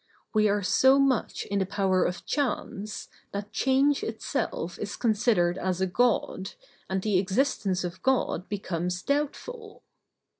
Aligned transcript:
We 0.33 0.49
are 0.49 0.63
so 0.63 0.97
much 0.97 1.45
in 1.45 1.59
the 1.59 1.65
power 1.67 2.05
of 2.05 2.25
chance, 2.25 3.07
that 3.33 3.51
change 3.51 4.03
itself 4.03 4.79
is 4.79 4.95
considered 4.95 5.59
as 5.59 5.79
a 5.79 5.85
God, 5.85 6.53
and 6.89 7.03
the 7.03 7.19
existence 7.19 7.83
of 7.83 8.01
God 8.01 8.49
becomes 8.49 9.03
doubtful. 9.03 9.83